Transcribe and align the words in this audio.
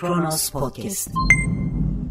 Kronos 0.00 0.50
Podcast. 0.50 1.10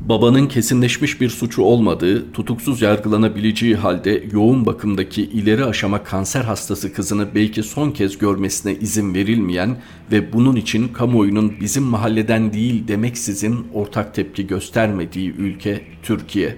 Babanın 0.10 0.48
kesinleşmiş 0.48 1.22
bir 1.22 1.30
suçu 1.30 1.62
olmadığı, 1.62 2.32
tutuksuz 2.32 2.82
yargılanabileceği 2.82 3.76
halde 3.76 4.24
yoğun 4.32 4.66
bakımdaki 4.66 5.24
ileri 5.24 5.66
aşama 5.66 6.04
kanser 6.04 6.42
hastası 6.44 6.94
kızını 6.94 7.36
belki 7.36 7.64
son 7.64 7.92
kez 7.92 8.18
görmesine 8.18 8.76
izin 8.76 9.14
verilmeyen 9.14 9.78
ve 10.12 10.34
bunun 10.34 10.56
için 10.56 10.88
kamuoyunun 10.88 11.54
bizim 11.62 11.84
mahalleden 11.84 12.54
değil 12.54 12.88
demeksizin 12.88 13.68
ortak 13.74 14.16
tepki 14.16 14.48
göstermediği 14.48 15.32
ülke 15.32 15.82
Türkiye. 16.04 16.58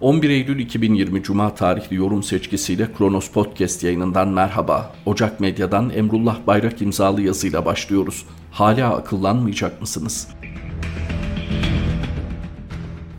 11 0.00 0.30
Eylül 0.30 0.58
2020 0.58 1.22
Cuma 1.22 1.54
tarihli 1.54 1.96
yorum 1.96 2.22
seçkisiyle 2.22 2.92
Kronos 2.98 3.28
Podcast 3.28 3.82
yayınından 3.84 4.28
merhaba. 4.28 4.94
Ocak 5.06 5.40
Medya'dan 5.40 5.90
Emrullah 5.90 6.46
Bayrak 6.46 6.82
imzalı 6.82 7.22
yazıyla 7.22 7.64
başlıyoruz. 7.64 8.24
Hala 8.50 8.96
akıllanmayacak 8.96 9.80
mısınız? 9.80 10.28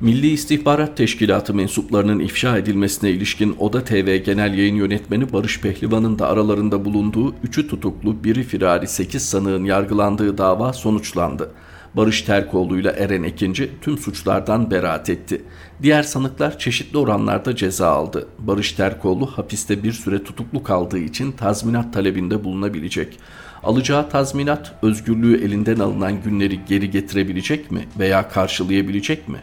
Milli 0.03 0.27
İstihbarat 0.27 0.97
Teşkilatı 0.97 1.53
mensuplarının 1.53 2.19
ifşa 2.19 2.57
edilmesine 2.57 3.09
ilişkin 3.09 3.55
Oda 3.59 3.83
TV 3.83 4.15
Genel 4.17 4.57
Yayın 4.57 4.75
Yönetmeni 4.75 5.33
Barış 5.33 5.61
Pehlivan'ın 5.61 6.19
da 6.19 6.27
aralarında 6.27 6.85
bulunduğu 6.85 7.35
üçü 7.43 7.67
tutuklu, 7.67 8.23
biri 8.23 8.43
firari 8.43 8.87
8 8.87 9.29
sanığın 9.29 9.63
yargılandığı 9.63 10.37
dava 10.37 10.73
sonuçlandı. 10.73 11.51
Barış 11.93 12.21
Terkoğlu 12.21 12.79
ile 12.79 12.89
Eren 12.89 13.23
Ekinci 13.23 13.71
tüm 13.81 13.97
suçlardan 13.97 14.71
beraat 14.71 15.09
etti. 15.09 15.41
Diğer 15.81 16.03
sanıklar 16.03 16.59
çeşitli 16.59 16.97
oranlarda 16.97 17.55
ceza 17.55 17.87
aldı. 17.87 18.27
Barış 18.39 18.71
Terkoğlu 18.71 19.25
hapiste 19.25 19.83
bir 19.83 19.91
süre 19.91 20.23
tutuklu 20.23 20.63
kaldığı 20.63 20.99
için 20.99 21.31
tazminat 21.31 21.93
talebinde 21.93 22.43
bulunabilecek. 22.43 23.19
Alacağı 23.63 24.09
tazminat 24.09 24.75
özgürlüğü 24.81 25.45
elinden 25.45 25.79
alınan 25.79 26.23
günleri 26.23 26.59
geri 26.65 26.91
getirebilecek 26.91 27.71
mi 27.71 27.87
veya 27.99 28.29
karşılayabilecek 28.29 29.27
mi? 29.27 29.37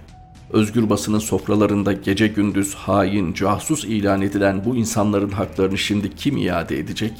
Özgür 0.53 0.91
basının 0.91 1.19
sofralarında 1.19 1.93
gece 1.93 2.27
gündüz 2.27 2.75
hain, 2.75 3.33
casus 3.33 3.85
ilan 3.85 4.23
edilen 4.23 4.65
bu 4.65 4.77
insanların 4.77 5.31
haklarını 5.31 5.79
şimdi 5.79 6.15
kim 6.15 6.37
iade 6.37 6.79
edecek? 6.79 7.13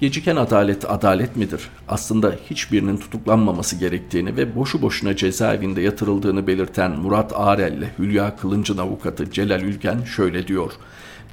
Geciken 0.00 0.36
adalet 0.36 0.90
adalet 0.90 1.36
midir? 1.36 1.60
Aslında 1.88 2.36
hiçbirinin 2.50 2.96
tutuklanmaması 2.96 3.76
gerektiğini 3.76 4.36
ve 4.36 4.56
boşu 4.56 4.82
boşuna 4.82 5.16
cezaevinde 5.16 5.80
yatırıldığını 5.80 6.46
belirten 6.46 6.90
Murat 6.90 7.32
Arel 7.36 7.72
ile 7.72 7.90
Hülya 7.98 8.36
Kılınç'ın 8.36 8.78
avukatı 8.78 9.30
Celal 9.30 9.62
Ülgen 9.62 10.04
şöyle 10.04 10.48
diyor. 10.48 10.72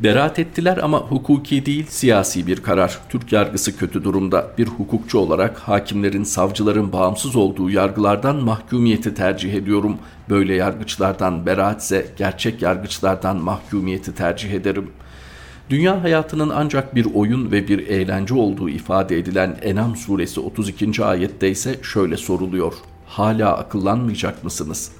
Beraat 0.03 0.39
ettiler 0.39 0.77
ama 0.77 0.99
hukuki 0.99 1.65
değil 1.65 1.85
siyasi 1.89 2.47
bir 2.47 2.63
karar. 2.63 2.99
Türk 3.09 3.31
yargısı 3.31 3.77
kötü 3.77 4.03
durumda. 4.03 4.47
Bir 4.57 4.67
hukukçu 4.67 5.17
olarak 5.17 5.59
hakimlerin, 5.59 6.23
savcıların 6.23 6.93
bağımsız 6.93 7.35
olduğu 7.35 7.69
yargılardan 7.69 8.35
mahkumiyeti 8.35 9.13
tercih 9.13 9.53
ediyorum. 9.53 9.97
Böyle 10.29 10.55
yargıçlardan 10.55 11.45
beraatse 11.45 12.05
gerçek 12.17 12.61
yargıçlardan 12.61 13.37
mahkumiyeti 13.37 14.15
tercih 14.15 14.51
ederim.'' 14.51 14.91
Dünya 15.69 16.03
hayatının 16.03 16.49
ancak 16.49 16.95
bir 16.95 17.07
oyun 17.13 17.51
ve 17.51 17.67
bir 17.67 17.87
eğlence 17.87 18.33
olduğu 18.33 18.69
ifade 18.69 19.17
edilen 19.17 19.57
Enam 19.61 19.95
suresi 19.95 20.39
32. 20.39 21.03
ayette 21.03 21.49
ise 21.49 21.79
şöyle 21.83 22.17
soruluyor. 22.17 22.73
Hala 23.07 23.57
akıllanmayacak 23.57 24.43
mısınız? 24.43 24.91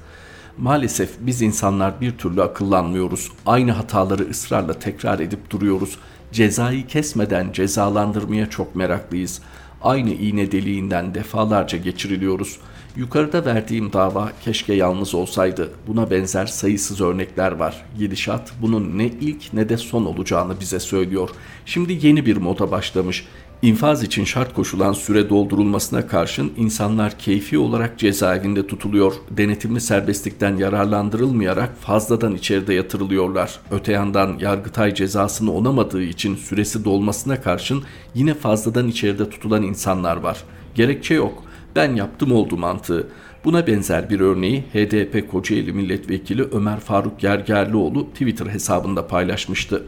Maalesef 0.61 1.09
biz 1.19 1.41
insanlar 1.41 2.02
bir 2.02 2.17
türlü 2.17 2.43
akıllanmıyoruz. 2.43 3.31
Aynı 3.45 3.71
hataları 3.71 4.29
ısrarla 4.29 4.73
tekrar 4.79 5.19
edip 5.19 5.49
duruyoruz. 5.49 5.97
Cezayı 6.31 6.88
kesmeden 6.88 7.51
cezalandırmaya 7.51 8.49
çok 8.49 8.75
meraklıyız. 8.75 9.41
Aynı 9.81 10.09
iğne 10.09 10.51
deliğinden 10.51 11.16
defalarca 11.16 11.77
geçiriliyoruz. 11.77 12.57
Yukarıda 12.95 13.45
verdiğim 13.45 13.94
dava 13.94 14.31
keşke 14.41 14.73
yalnız 14.73 15.16
olsaydı. 15.16 15.69
Buna 15.88 16.11
benzer 16.11 16.45
sayısız 16.45 17.01
örnekler 17.01 17.51
var. 17.51 17.85
Gidişat 17.97 18.51
bunun 18.61 18.97
ne 18.97 19.05
ilk 19.05 19.53
ne 19.53 19.69
de 19.69 19.78
son 19.78 20.05
olacağını 20.05 20.59
bize 20.59 20.79
söylüyor. 20.79 21.29
Şimdi 21.66 22.07
yeni 22.07 22.25
bir 22.25 22.38
moda 22.38 22.72
başlamış. 22.72 23.28
İnfaz 23.62 24.03
için 24.03 24.24
şart 24.24 24.53
koşulan 24.53 24.94
süre 24.94 25.30
doldurulmasına 25.30 26.08
karşın 26.08 26.52
insanlar 26.58 27.20
keyfi 27.20 27.58
olarak 27.58 28.00
cezaevinde 28.00 28.68
tutuluyor. 28.68 29.14
Denetimli 29.31 29.81
serbestlikten 29.81 30.58
yararlandırılmayarak 30.58 31.78
fazladan 31.78 32.36
içeride 32.36 32.74
yatırılıyorlar. 32.74 33.59
Öte 33.72 33.92
yandan 33.92 34.38
Yargıtay 34.40 34.94
cezasını 34.94 35.53
onamadığı 35.53 36.03
için 36.03 36.36
süresi 36.36 36.86
dolmasına 36.86 37.42
karşın 37.42 37.84
yine 38.16 38.34
fazladan 38.34 38.88
içeride 38.88 39.30
tutulan 39.30 39.64
insanlar 39.64 40.18
var. 40.18 40.44
Gerekçe 40.76 41.14
yok 41.14 41.44
ben 41.76 41.96
yaptım 41.96 42.31
oldu 42.31 42.58
mantığı. 42.58 43.08
Buna 43.46 43.68
benzer 43.68 44.09
bir 44.09 44.20
örneği 44.20 44.62
HDP 44.62 45.31
Kocaeli 45.31 45.74
Milletvekili 45.74 46.44
Ömer 46.44 46.80
Faruk 46.80 47.20
Gergerlioğlu 47.20 48.09
Twitter 48.09 48.46
hesabında 48.46 49.08
paylaşmıştı. 49.08 49.84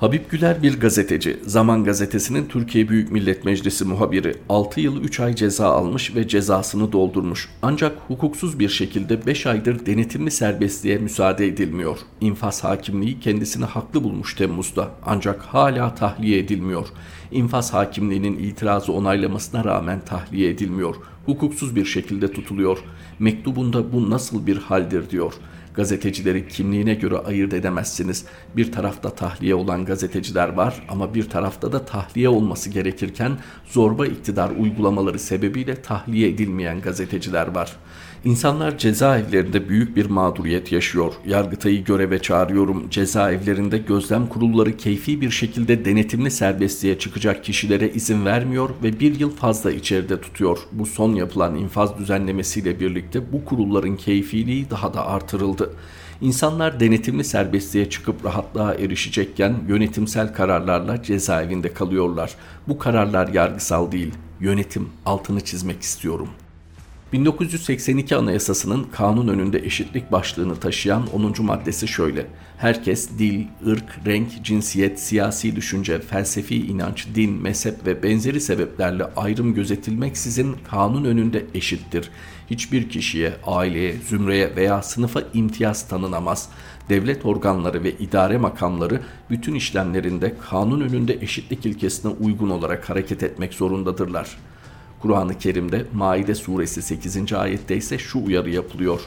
Habib 0.00 0.30
Güler 0.30 0.62
bir 0.62 0.80
gazeteci, 0.80 1.40
Zaman 1.46 1.84
Gazetesi'nin 1.84 2.46
Türkiye 2.48 2.88
Büyük 2.88 3.12
Millet 3.12 3.44
Meclisi 3.44 3.84
muhabiri. 3.84 4.34
6 4.48 4.80
yıl 4.80 5.02
3 5.02 5.20
ay 5.20 5.34
ceza 5.34 5.68
almış 5.68 6.14
ve 6.14 6.28
cezasını 6.28 6.92
doldurmuş. 6.92 7.48
Ancak 7.62 7.98
hukuksuz 8.08 8.58
bir 8.58 8.68
şekilde 8.68 9.26
5 9.26 9.46
aydır 9.46 9.86
denetimli 9.86 10.30
serbestliğe 10.30 10.98
müsaade 10.98 11.46
edilmiyor. 11.46 11.98
İnfaz 12.20 12.64
hakimliği 12.64 13.20
kendisini 13.20 13.64
haklı 13.64 14.04
bulmuş 14.04 14.34
Temmuz'da 14.34 14.90
ancak 15.06 15.42
hala 15.42 15.94
tahliye 15.94 16.38
edilmiyor. 16.38 16.86
İnfaz 17.32 17.74
hakimliğinin 17.74 18.38
itirazı 18.38 18.92
onaylamasına 18.92 19.64
rağmen 19.64 20.00
tahliye 20.00 20.50
edilmiyor. 20.50 20.96
Hukuksuz 21.26 21.76
bir 21.76 21.84
şekilde 21.84 22.32
tutuluyor. 22.32 22.78
Mektubunda 23.18 23.92
bu 23.92 24.10
nasıl 24.10 24.46
bir 24.46 24.56
haldir 24.56 25.10
diyor.'' 25.10 25.34
Gazetecileri 25.78 26.48
kimliğine 26.48 26.94
göre 26.94 27.18
ayırt 27.18 27.52
edemezsiniz. 27.52 28.24
Bir 28.56 28.72
tarafta 28.72 29.10
tahliye 29.10 29.54
olan 29.54 29.84
gazeteciler 29.84 30.48
var 30.48 30.74
ama 30.88 31.14
bir 31.14 31.28
tarafta 31.28 31.72
da 31.72 31.84
tahliye 31.84 32.28
olması 32.28 32.70
gerekirken 32.70 33.38
zorba 33.66 34.06
iktidar 34.06 34.50
uygulamaları 34.50 35.18
sebebiyle 35.18 35.82
tahliye 35.82 36.28
edilmeyen 36.28 36.80
gazeteciler 36.80 37.54
var. 37.54 37.76
İnsanlar 38.24 38.78
cezaevlerinde 38.78 39.68
büyük 39.68 39.96
bir 39.96 40.06
mağduriyet 40.06 40.72
yaşıyor. 40.72 41.12
Yargıtay'ı 41.26 41.84
göreve 41.84 42.18
çağırıyorum. 42.18 42.90
Cezaevlerinde 42.90 43.78
gözlem 43.78 44.26
kurulları 44.26 44.76
keyfi 44.76 45.20
bir 45.20 45.30
şekilde 45.30 45.84
denetimli 45.84 46.30
serbestliğe 46.30 46.98
çıkacak 46.98 47.44
kişilere 47.44 47.88
izin 47.88 48.24
vermiyor 48.24 48.70
ve 48.82 49.00
bir 49.00 49.20
yıl 49.20 49.30
fazla 49.30 49.70
içeride 49.72 50.20
tutuyor. 50.20 50.58
Bu 50.72 50.86
son 50.86 51.14
yapılan 51.14 51.56
infaz 51.56 51.98
düzenlemesiyle 51.98 52.80
birlikte 52.80 53.32
bu 53.32 53.44
kurulların 53.44 53.96
keyfiliği 53.96 54.70
daha 54.70 54.94
da 54.94 55.06
artırıldı. 55.06 55.74
İnsanlar 56.20 56.80
denetimli 56.80 57.24
serbestliğe 57.24 57.90
çıkıp 57.90 58.24
rahatlığa 58.24 58.74
erişecekken 58.74 59.54
yönetimsel 59.68 60.34
kararlarla 60.34 61.02
cezaevinde 61.02 61.72
kalıyorlar. 61.72 62.34
Bu 62.68 62.78
kararlar 62.78 63.28
yargısal 63.28 63.92
değil. 63.92 64.14
Yönetim 64.40 64.88
altını 65.06 65.40
çizmek 65.40 65.82
istiyorum.'' 65.82 66.47
1982 67.12 68.16
Anayasası'nın 68.16 68.84
kanun 68.84 69.28
önünde 69.28 69.58
eşitlik 69.58 70.12
başlığını 70.12 70.56
taşıyan 70.56 71.06
10. 71.12 71.34
maddesi 71.38 71.88
şöyle. 71.88 72.26
Herkes 72.58 73.18
dil, 73.18 73.44
ırk, 73.66 73.98
renk, 74.06 74.44
cinsiyet, 74.44 75.00
siyasi 75.00 75.56
düşünce, 75.56 76.00
felsefi 76.00 76.66
inanç, 76.66 77.06
din, 77.14 77.42
mezhep 77.42 77.86
ve 77.86 78.02
benzeri 78.02 78.40
sebeplerle 78.40 79.04
ayrım 79.16 79.54
gözetilmeksizin 79.54 80.56
kanun 80.70 81.04
önünde 81.04 81.46
eşittir. 81.54 82.10
Hiçbir 82.50 82.88
kişiye, 82.88 83.32
aileye, 83.46 83.94
zümreye 84.08 84.56
veya 84.56 84.82
sınıfa 84.82 85.22
imtiyaz 85.34 85.88
tanınamaz. 85.88 86.48
Devlet 86.88 87.26
organları 87.26 87.84
ve 87.84 87.92
idare 87.92 88.38
makamları 88.38 89.00
bütün 89.30 89.54
işlemlerinde 89.54 90.34
kanun 90.50 90.80
önünde 90.80 91.18
eşitlik 91.20 91.66
ilkesine 91.66 92.12
uygun 92.12 92.50
olarak 92.50 92.90
hareket 92.90 93.22
etmek 93.22 93.54
zorundadırlar.'' 93.54 94.47
Kur'an-ı 95.02 95.38
Kerim'de 95.38 95.86
Maide 95.94 96.34
suresi 96.34 96.82
8. 96.82 97.32
ayette 97.32 97.76
ise 97.76 97.98
şu 97.98 98.24
uyarı 98.24 98.50
yapılıyor. 98.50 99.00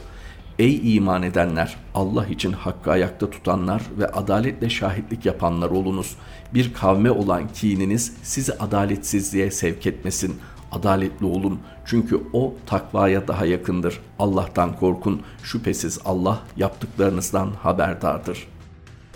Ey 0.60 0.96
iman 0.96 1.24
edenler! 1.24 1.78
Allah 1.96 2.26
için 2.26 2.52
hakkı 2.52 2.92
ayakta 2.92 3.30
tutanlar 3.30 3.82
ve 4.00 4.08
adaletle 4.08 4.70
şahitlik 4.70 5.26
yapanlar 5.26 5.70
olunuz. 5.70 6.16
Bir 6.54 6.74
kavme 6.74 7.12
olan 7.12 7.48
kininiz 7.54 8.14
sizi 8.24 8.54
adaletsizliğe 8.54 9.52
sevk 9.52 9.88
etmesin. 9.88 10.36
Adaletli 10.72 11.26
olun 11.26 11.60
çünkü 11.86 12.22
o 12.34 12.54
takvaya 12.66 13.28
daha 13.28 13.46
yakındır. 13.46 14.00
Allah'tan 14.20 14.76
korkun. 14.76 15.22
Şüphesiz 15.44 16.00
Allah 16.06 16.40
yaptıklarınızdan 16.58 17.52
haberdardır.'' 17.64 18.51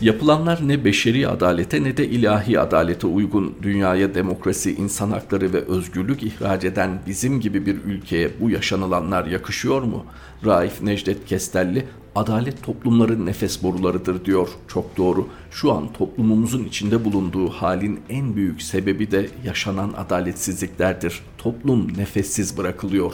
Yapılanlar 0.01 0.67
ne 0.67 0.85
beşeri 0.85 1.27
adalete 1.27 1.83
ne 1.83 1.97
de 1.97 2.07
ilahi 2.07 2.59
adalete 2.59 3.07
uygun 3.07 3.55
dünyaya 3.61 4.15
demokrasi, 4.15 4.75
insan 4.75 5.11
hakları 5.11 5.53
ve 5.53 5.61
özgürlük 5.61 6.23
ihraç 6.23 6.63
eden 6.63 6.99
bizim 7.07 7.39
gibi 7.39 7.65
bir 7.65 7.75
ülkeye 7.75 8.29
bu 8.41 8.49
yaşanılanlar 8.49 9.25
yakışıyor 9.25 9.81
mu? 9.81 10.05
Raif 10.45 10.81
Necdet 10.81 11.25
Kestelli 11.25 11.85
adalet 12.15 12.63
toplumların 12.63 13.25
nefes 13.25 13.63
borularıdır 13.63 14.25
diyor. 14.25 14.49
Çok 14.67 14.97
doğru. 14.97 15.27
Şu 15.51 15.71
an 15.71 15.93
toplumumuzun 15.93 16.63
içinde 16.63 17.05
bulunduğu 17.05 17.49
halin 17.49 17.99
en 18.09 18.35
büyük 18.35 18.61
sebebi 18.61 19.11
de 19.11 19.29
yaşanan 19.45 19.93
adaletsizliklerdir. 19.97 21.21
Toplum 21.37 21.97
nefessiz 21.97 22.57
bırakılıyor. 22.57 23.13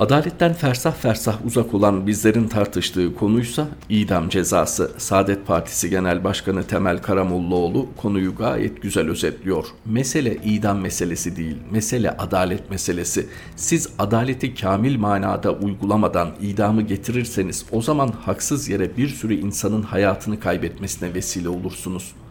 Adaletten 0.00 0.52
fersah 0.52 0.94
fersah 0.94 1.46
uzak 1.46 1.74
olan 1.74 2.06
bizlerin 2.06 2.48
tartıştığı 2.48 3.14
konuysa 3.14 3.68
idam 3.88 4.28
cezası. 4.28 4.90
Saadet 4.96 5.46
Partisi 5.46 5.90
Genel 5.90 6.24
Başkanı 6.24 6.64
Temel 6.64 7.02
Karamollaoğlu 7.02 7.86
konuyu 7.96 8.34
gayet 8.34 8.82
güzel 8.82 9.08
özetliyor. 9.08 9.66
Mesele 9.84 10.36
idam 10.36 10.80
meselesi 10.80 11.36
değil, 11.36 11.56
mesele 11.70 12.10
adalet 12.10 12.70
meselesi. 12.70 13.26
Siz 13.56 13.88
adaleti 13.98 14.54
kamil 14.54 14.98
manada 14.98 15.52
uygulamadan 15.52 16.28
idamı 16.42 16.82
getirirseniz 16.82 17.64
o 17.72 17.82
zaman 17.82 18.08
haksız 18.08 18.68
yere 18.68 18.96
bir 18.96 19.08
sürü 19.08 19.34
insanın 19.34 19.82
hayatını 19.82 20.40
kaybetmesine 20.40 21.14
vesile 21.14 21.48
olursunuz.'' 21.48 22.25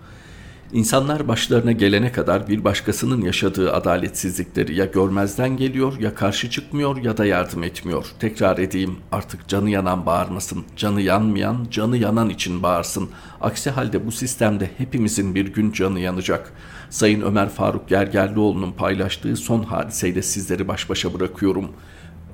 İnsanlar 0.74 1.28
başlarına 1.28 1.72
gelene 1.72 2.12
kadar 2.12 2.48
bir 2.48 2.64
başkasının 2.64 3.22
yaşadığı 3.22 3.74
adaletsizlikleri 3.74 4.76
ya 4.76 4.86
görmezden 4.86 5.58
geliyor 5.58 6.00
ya 6.00 6.16
karşı 6.16 6.50
çıkmıyor 6.50 6.98
ya 6.98 7.18
da 7.18 7.26
yardım 7.26 7.64
etmiyor. 7.64 8.06
Tekrar 8.20 8.58
edeyim 8.58 8.96
artık 9.12 9.48
canı 9.48 9.70
yanan 9.70 10.06
bağırmasın, 10.06 10.64
canı 10.76 11.02
yanmayan 11.02 11.68
canı 11.72 11.98
yanan 11.98 12.30
için 12.30 12.64
bağırsın. 12.64 13.10
Aksi 13.42 13.70
halde 13.70 14.06
bu 14.06 14.12
sistemde 14.12 14.70
hepimizin 14.78 15.36
bir 15.36 15.54
gün 15.54 15.72
canı 15.72 16.00
yanacak. 16.00 16.54
Sayın 16.90 17.22
Ömer 17.22 17.50
Faruk 17.50 17.90
Gergerlioğlu'nun 17.90 18.72
paylaştığı 18.72 19.36
son 19.36 19.64
hadiseyle 19.64 20.22
sizleri 20.22 20.68
baş 20.68 20.90
başa 20.90 21.14
bırakıyorum.'' 21.14 21.72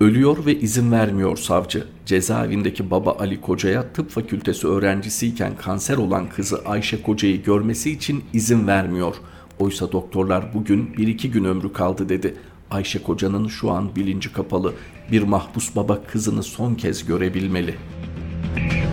Ölüyor 0.01 0.45
ve 0.45 0.59
izin 0.59 0.91
vermiyor 0.91 1.37
savcı. 1.37 1.87
Cezaevindeki 2.05 2.91
baba 2.91 3.11
Ali 3.19 3.41
Koca'ya 3.41 3.93
tıp 3.93 4.09
fakültesi 4.09 4.67
öğrencisiyken 4.67 5.55
kanser 5.55 5.97
olan 5.97 6.29
kızı 6.29 6.61
Ayşe 6.65 7.01
Koca'yı 7.01 7.43
görmesi 7.43 7.91
için 7.91 8.23
izin 8.33 8.67
vermiyor. 8.67 9.15
Oysa 9.59 9.91
doktorlar 9.91 10.53
bugün 10.53 10.97
bir 10.97 11.07
iki 11.07 11.31
gün 11.31 11.43
ömrü 11.43 11.73
kaldı 11.73 12.09
dedi. 12.09 12.35
Ayşe 12.71 13.03
Koca'nın 13.03 13.47
şu 13.47 13.71
an 13.71 13.95
bilinci 13.95 14.33
kapalı. 14.33 14.73
Bir 15.11 15.21
mahpus 15.21 15.75
baba 15.75 16.03
kızını 16.03 16.43
son 16.43 16.75
kez 16.75 17.05
görebilmeli.'' 17.05 18.90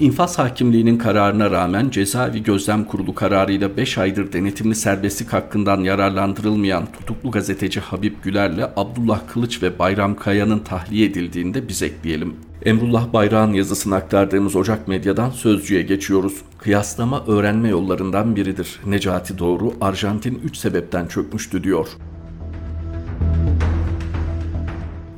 İnfaz 0.00 0.38
hakimliğinin 0.38 0.98
kararına 0.98 1.50
rağmen 1.50 1.90
cezaevi 1.90 2.42
gözlem 2.42 2.84
kurulu 2.84 3.14
kararıyla 3.14 3.76
5 3.76 3.98
aydır 3.98 4.32
denetimli 4.32 4.74
serbestlik 4.74 5.32
hakkından 5.32 5.80
yararlandırılmayan 5.80 6.86
tutuklu 6.92 7.30
gazeteci 7.30 7.80
Habib 7.80 8.14
Güler'le 8.22 8.70
Abdullah 8.76 9.20
Kılıç 9.32 9.62
ve 9.62 9.78
Bayram 9.78 10.16
Kaya'nın 10.16 10.58
tahliye 10.58 11.06
edildiğinde 11.06 11.68
biz 11.68 11.82
ekleyelim. 11.82 12.34
Emrullah 12.64 13.12
Bayrağ'ın 13.12 13.52
yazısını 13.52 13.94
aktardığımız 13.94 14.56
Ocak 14.56 14.88
Medya'dan 14.88 15.30
Sözcü'ye 15.30 15.82
geçiyoruz. 15.82 16.34
Kıyaslama 16.58 17.24
öğrenme 17.26 17.68
yollarından 17.68 18.36
biridir. 18.36 18.80
Necati 18.86 19.38
Doğru, 19.38 19.72
Arjantin 19.80 20.40
3 20.44 20.56
sebepten 20.56 21.06
çökmüştü 21.06 21.64
diyor. 21.64 21.88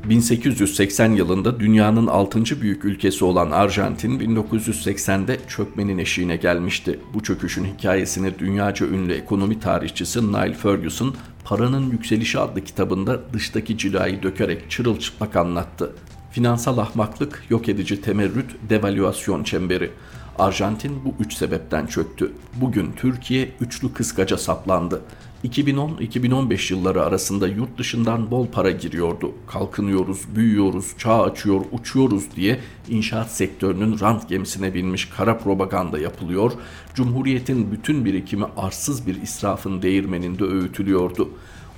1880 0.09 1.13
yılında 1.13 1.61
dünyanın 1.61 2.07
6. 2.07 2.61
büyük 2.61 2.85
ülkesi 2.85 3.25
olan 3.25 3.51
Arjantin 3.51 4.21
1980'de 4.21 5.39
çökmenin 5.49 5.99
eşiğine 5.99 6.37
gelmişti. 6.37 7.01
Bu 7.15 7.23
çöküşün 7.23 7.65
hikayesini 7.65 8.39
dünyaca 8.39 8.87
ünlü 8.87 9.13
ekonomi 9.13 9.61
tarihçisi 9.61 10.33
Niall 10.33 10.55
Ferguson 10.55 11.15
Paranın 11.45 11.91
Yükselişi 11.91 12.39
adlı 12.39 12.65
kitabında 12.65 13.21
dıştaki 13.33 13.79
cilayı 13.79 14.23
dökerek 14.23 14.71
çırılçıplak 14.71 15.37
anlattı. 15.37 15.93
Finansal 16.31 16.79
ahmaklık, 16.79 17.45
yok 17.51 17.69
edici 17.69 18.01
temerrüt, 18.01 18.51
devalüasyon 18.71 19.45
çemberi. 19.45 19.91
Arjantin 20.39 21.05
bu 21.05 21.15
üç 21.25 21.35
sebepten 21.35 21.87
çöktü. 21.87 22.33
Bugün 22.55 22.93
Türkiye 22.97 23.49
üçlü 23.61 23.93
kıskaca 23.93 24.39
saplandı. 24.39 25.03
2010-2015 25.45 26.73
yılları 26.73 27.03
arasında 27.03 27.49
yurt 27.49 27.79
dışından 27.79 28.31
bol 28.31 28.47
para 28.47 28.71
giriyordu. 28.71 29.33
Kalkınıyoruz, 29.47 30.21
büyüyoruz, 30.37 30.87
çağ 30.99 31.23
açıyor, 31.23 31.61
uçuyoruz 31.73 32.25
diye 32.37 32.61
inşaat 32.89 33.31
sektörünün 33.31 34.01
rant 34.01 34.29
gemisine 34.29 34.75
binmiş 34.75 35.05
kara 35.05 35.39
propaganda 35.39 35.99
yapılıyor. 35.99 36.53
Cumhuriyetin 36.95 37.73
bütün 37.73 38.05
birikimi 38.05 38.45
arsız 38.57 39.07
bir 39.07 39.23
israfın 39.23 39.83
değirmeninde 39.83 40.45
öğütülüyordu. 40.45 41.29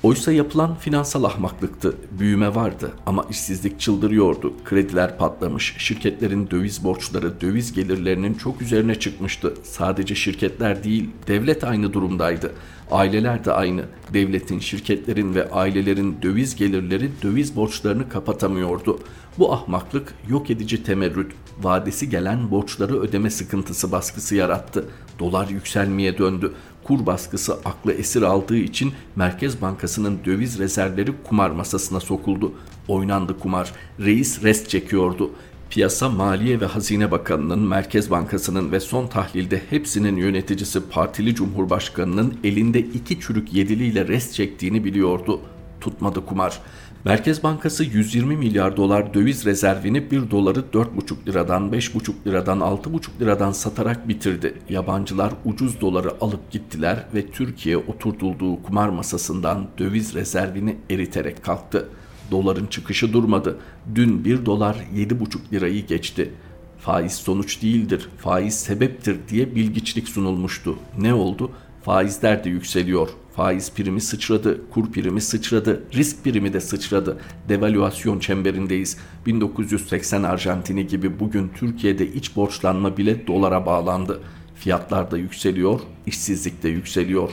Oysa 0.05 0.33
yapılan 0.33 0.75
finansal 0.75 1.25
ahmaklıktı. 1.25 1.95
Büyüme 2.19 2.55
vardı 2.55 2.93
ama 3.07 3.27
işsizlik 3.31 3.81
çıldırıyordu. 3.81 4.53
Krediler 4.65 5.19
patlamış. 5.19 5.75
Şirketlerin 5.79 6.51
döviz 6.51 6.85
borçları, 6.85 7.41
döviz 7.41 7.73
gelirlerinin 7.73 8.35
çok 8.35 8.63
üzerine 8.63 8.95
çıkmıştı. 8.95 9.55
Sadece 9.63 10.15
şirketler 10.15 10.85
değil, 10.85 11.11
devlet 11.27 11.65
aynı 11.65 11.93
durumdaydı. 11.93 12.53
Aileler 12.91 13.45
de 13.45 13.53
aynı. 13.53 13.85
Devletin, 14.13 14.59
şirketlerin 14.59 15.35
ve 15.35 15.51
ailelerin 15.51 16.17
döviz 16.23 16.57
gelirleri 16.57 17.11
döviz 17.23 17.57
borçlarını 17.57 18.09
kapatamıyordu. 18.09 18.99
Bu 19.39 19.53
ahmaklık 19.53 20.15
yok 20.29 20.51
edici 20.51 20.83
temerrüt, 20.83 21.33
vadesi 21.63 22.11
gelen 22.11 22.51
borçları 22.51 23.01
ödeme 23.01 23.31
sıkıntısı 23.31 23.93
baskısı 23.93 24.35
yarattı. 24.35 24.85
Dolar 25.19 25.49
yükselmeye 25.49 26.19
döndü. 26.19 26.53
Kur 26.85 27.07
baskısı 27.07 27.55
aklı 27.65 27.93
esir 27.93 28.23
aldığı 28.23 28.57
için 28.57 28.93
Merkez 29.17 29.63
Bankası'nın 29.63 30.19
döviz 30.25 30.59
rezervleri 30.59 31.13
kumar 31.25 31.51
masasına 31.51 32.01
sokuldu. 32.01 32.53
Oynandı 32.89 33.39
kumar. 33.39 33.73
Reis 34.01 34.43
rest 34.43 34.69
çekiyordu. 34.69 35.31
Piyasa, 35.71 36.09
Maliye 36.09 36.61
ve 36.61 36.67
Hazine 36.67 37.11
Bakanı'nın, 37.11 37.59
Merkez 37.59 38.11
Bankası'nın 38.11 38.73
ve 38.73 38.81
son 38.81 39.07
tahlilde 39.07 39.63
hepsinin 39.71 40.17
yöneticisi 40.17 40.81
Partili 40.89 41.35
Cumhurbaşkanı'nın 41.35 42.35
elinde 42.45 42.79
iki 42.79 43.21
çürük 43.21 43.53
yediliyle 43.53 44.09
rest 44.09 44.35
çektiğini 44.35 44.85
biliyordu. 44.85 45.41
Tutmadı 45.81 46.27
kumar. 46.27 46.61
Merkez 47.05 47.43
Bankası 47.43 47.85
120 47.85 48.37
milyar 48.37 48.77
dolar 48.77 49.15
döviz 49.15 49.45
rezervini 49.45 50.11
1 50.11 50.31
doları 50.31 50.61
4,5 50.61 51.27
liradan 51.27 51.73
5,5 51.73 52.13
liradan 52.27 52.59
6,5 52.59 53.21
liradan 53.21 53.53
satarak 53.53 54.09
bitirdi. 54.09 54.55
Yabancılar 54.69 55.33
ucuz 55.45 55.81
doları 55.81 56.11
alıp 56.21 56.51
gittiler 56.51 57.07
ve 57.15 57.27
Türkiye 57.27 57.77
oturtulduğu 57.77 58.63
kumar 58.63 58.89
masasından 58.89 59.69
döviz 59.79 60.15
rezervini 60.15 60.77
eriterek 60.91 61.45
kalktı. 61.45 61.89
Doların 62.31 62.67
çıkışı 62.67 63.13
durmadı. 63.13 63.59
Dün 63.95 64.25
1 64.25 64.47
dolar 64.47 64.77
7,5 64.95 65.53
lirayı 65.53 65.87
geçti. 65.87 66.31
Faiz 66.79 67.13
sonuç 67.13 67.63
değildir, 67.63 68.09
faiz 68.19 68.55
sebeptir 68.61 69.17
diye 69.29 69.55
bilgiçlik 69.55 70.09
sunulmuştu. 70.09 70.77
Ne 70.99 71.15
oldu? 71.15 71.51
Faizler 71.83 72.45
de 72.45 72.51
yükseliyor. 72.51 73.09
Faiz 73.37 73.73
primi 73.73 74.01
sıçradı, 74.01 74.71
kur 74.71 74.93
primi 74.93 75.21
sıçradı, 75.21 75.83
risk 75.95 76.25
primi 76.25 76.53
de 76.53 76.61
sıçradı. 76.61 77.19
Devalüasyon 77.49 78.19
çemberindeyiz. 78.19 78.97
1980 79.27 80.23
Arjantini 80.23 80.87
gibi 80.87 81.21
bugün 81.21 81.49
Türkiye'de 81.49 82.13
iç 82.13 82.37
borçlanma 82.37 82.97
bile 82.97 83.27
dolara 83.27 83.67
bağlandı. 83.67 84.21
Fiyatlar 84.65 85.11
da 85.11 85.19
yükseliyor, 85.19 85.81
işsizlik 86.07 86.63
de 86.63 86.69
yükseliyor. 86.69 87.31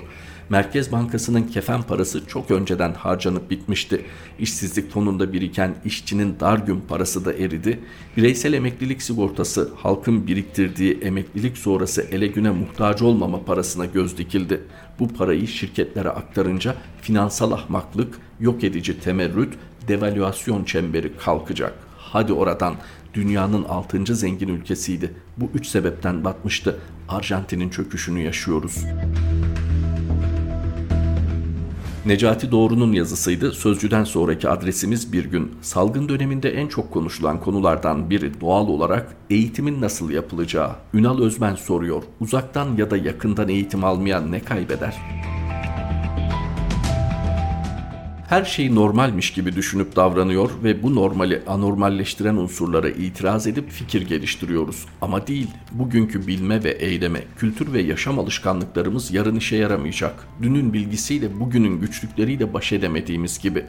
Merkez 0.49 0.91
Bankası'nın 0.91 1.43
kefen 1.43 1.81
parası 1.83 2.27
çok 2.27 2.51
önceden 2.51 2.93
harcanıp 2.93 3.49
bitmişti. 3.49 4.05
İşsizlik 4.39 4.91
fonunda 4.91 5.33
biriken 5.33 5.75
işçinin 5.85 6.39
dar 6.39 6.57
gün 6.57 6.81
parası 6.87 7.25
da 7.25 7.33
eridi. 7.33 7.79
Bireysel 8.17 8.53
emeklilik 8.53 9.01
sigortası 9.01 9.71
halkın 9.75 10.27
biriktirdiği 10.27 10.99
emeklilik 11.01 11.57
sonrası 11.57 12.01
ele 12.01 12.27
güne 12.27 12.49
muhtaç 12.51 13.01
olmama 13.01 13.45
parasına 13.45 13.85
göz 13.85 14.17
dikildi. 14.17 14.61
Bu 14.99 15.07
parayı 15.07 15.47
şirketlere 15.47 16.09
aktarınca 16.09 16.75
finansal 17.01 17.51
ahmaklık, 17.51 18.17
yok 18.39 18.63
edici 18.63 18.99
temerrüt, 18.99 19.53
devalüasyon 19.87 20.63
çemberi 20.63 21.17
kalkacak. 21.17 21.73
Hadi 21.97 22.33
oradan 22.33 22.75
dünyanın 23.13 23.63
6. 23.63 24.15
zengin 24.15 24.47
ülkesiydi. 24.47 25.13
Bu 25.37 25.49
üç 25.53 25.67
sebepten 25.67 26.23
batmıştı. 26.23 26.79
Arjantin'in 27.09 27.69
çöküşünü 27.69 28.21
yaşıyoruz. 28.21 28.85
Necati 32.05 32.51
Doğru'nun 32.51 32.93
yazısıydı. 32.93 33.51
Sözcüden 33.51 34.03
sonraki 34.03 34.49
adresimiz 34.49 35.13
bir 35.13 35.25
gün. 35.25 35.51
Salgın 35.61 36.09
döneminde 36.09 36.49
en 36.49 36.67
çok 36.67 36.91
konuşulan 36.91 37.39
konulardan 37.39 38.09
biri 38.09 38.41
doğal 38.41 38.67
olarak 38.67 39.15
eğitimin 39.29 39.81
nasıl 39.81 40.09
yapılacağı. 40.09 40.71
Ünal 40.93 41.21
Özmen 41.21 41.55
soruyor. 41.55 42.03
Uzaktan 42.19 42.77
ya 42.77 42.91
da 42.91 42.97
yakından 42.97 43.49
eğitim 43.49 43.83
almayan 43.83 44.31
ne 44.31 44.39
kaybeder? 44.39 44.97
Her 48.31 48.45
şey 48.45 48.75
normalmiş 48.75 49.33
gibi 49.33 49.55
düşünüp 49.55 49.95
davranıyor 49.95 50.49
ve 50.63 50.83
bu 50.83 50.95
normali 50.95 51.41
anormalleştiren 51.47 52.35
unsurlara 52.35 52.89
itiraz 52.89 53.47
edip 53.47 53.69
fikir 53.69 54.01
geliştiriyoruz. 54.01 54.85
Ama 55.01 55.27
değil, 55.27 55.47
bugünkü 55.71 56.27
bilme 56.27 56.63
ve 56.63 56.71
eyleme, 56.71 57.23
kültür 57.37 57.73
ve 57.73 57.81
yaşam 57.81 58.19
alışkanlıklarımız 58.19 59.11
yarın 59.11 59.35
işe 59.35 59.55
yaramayacak. 59.55 60.27
Dünün 60.41 60.73
bilgisiyle 60.73 61.39
bugünün 61.39 61.79
güçlükleriyle 61.79 62.53
baş 62.53 62.71
edemediğimiz 62.71 63.39
gibi. 63.39 63.65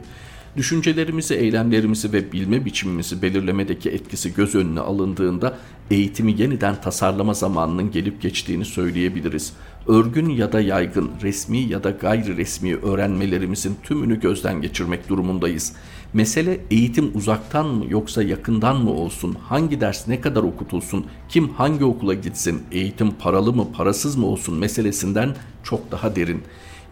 Düşüncelerimizi, 0.57 1.35
eylemlerimizi 1.35 2.13
ve 2.13 2.31
bilme 2.31 2.65
biçimimizi 2.65 3.21
belirlemedeki 3.21 3.89
etkisi 3.89 4.33
göz 4.33 4.55
önüne 4.55 4.79
alındığında 4.79 5.57
eğitimi 5.91 6.41
yeniden 6.41 6.81
tasarlama 6.81 7.33
zamanının 7.33 7.91
gelip 7.91 8.21
geçtiğini 8.21 8.65
söyleyebiliriz. 8.65 9.53
Örgün 9.87 10.29
ya 10.29 10.51
da 10.51 10.61
yaygın, 10.61 11.11
resmi 11.21 11.57
ya 11.57 11.83
da 11.83 11.89
gayri 11.89 12.37
resmi 12.37 12.75
öğrenmelerimizin 12.75 13.75
tümünü 13.83 14.19
gözden 14.19 14.61
geçirmek 14.61 15.09
durumundayız. 15.09 15.73
Mesele 16.13 16.59
eğitim 16.71 17.11
uzaktan 17.17 17.67
mı 17.67 17.85
yoksa 17.89 18.23
yakından 18.23 18.83
mı 18.83 18.91
olsun, 18.91 19.37
hangi 19.49 19.81
ders 19.81 20.07
ne 20.07 20.21
kadar 20.21 20.43
okutulsun, 20.43 21.05
kim 21.29 21.49
hangi 21.49 21.85
okula 21.85 22.13
gitsin, 22.13 22.61
eğitim 22.71 23.11
paralı 23.11 23.53
mı 23.53 23.67
parasız 23.71 24.15
mı 24.15 24.25
olsun 24.25 24.55
meselesinden 24.55 25.35
çok 25.63 25.91
daha 25.91 26.15
derin. 26.15 26.43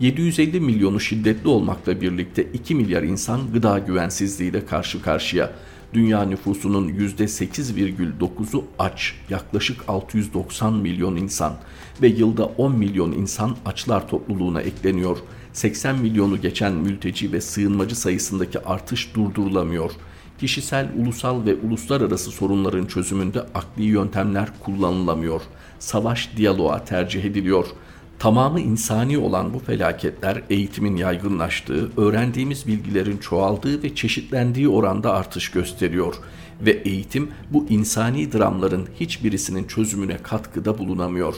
750 0.01 0.60
milyonu 0.60 1.00
şiddetli 1.00 1.50
olmakla 1.50 2.01
birlikte 2.01 2.43
2 2.43 2.75
milyar 2.75 3.03
insan 3.03 3.41
gıda 3.53 3.79
güvensizliğiyle 3.79 4.65
karşı 4.65 5.01
karşıya. 5.01 5.51
Dünya 5.93 6.24
nüfusunun 6.24 6.89
%8,9'u 6.89 8.65
aç, 8.79 9.15
yaklaşık 9.29 9.81
690 9.88 10.74
milyon 10.74 11.15
insan 11.15 11.53
ve 12.01 12.08
yılda 12.08 12.46
10 12.46 12.75
milyon 12.75 13.12
insan 13.12 13.55
açlar 13.65 14.08
topluluğuna 14.08 14.62
ekleniyor. 14.62 15.17
80 15.53 16.00
milyonu 16.00 16.41
geçen 16.41 16.74
mülteci 16.74 17.31
ve 17.31 17.41
sığınmacı 17.41 17.96
sayısındaki 17.96 18.60
artış 18.60 19.15
durdurulamıyor. 19.15 19.91
Kişisel, 20.39 20.89
ulusal 20.98 21.46
ve 21.46 21.55
uluslararası 21.55 22.31
sorunların 22.31 22.86
çözümünde 22.86 23.39
akli 23.39 23.84
yöntemler 23.84 24.50
kullanılamıyor. 24.60 25.41
Savaş 25.79 26.38
diyaloğa 26.38 26.86
tercih 26.86 27.24
ediliyor.'' 27.24 27.90
Tamamı 28.21 28.59
insani 28.59 29.17
olan 29.17 29.53
bu 29.53 29.59
felaketler 29.59 30.43
eğitimin 30.49 30.95
yaygınlaştığı, 30.95 31.91
öğrendiğimiz 31.97 32.67
bilgilerin 32.67 33.17
çoğaldığı 33.17 33.83
ve 33.83 33.95
çeşitlendiği 33.95 34.69
oranda 34.69 35.13
artış 35.13 35.51
gösteriyor 35.51 36.15
ve 36.61 36.71
eğitim 36.71 37.31
bu 37.49 37.65
insani 37.69 38.33
dramların 38.33 38.87
hiçbirisinin 38.99 39.63
çözümüne 39.63 40.17
katkıda 40.17 40.77
bulunamıyor. 40.77 41.35